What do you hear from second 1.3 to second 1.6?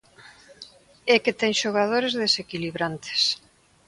ten